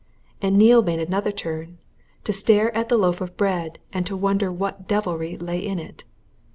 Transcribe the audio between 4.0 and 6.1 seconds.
to wonder what devilry lay in it.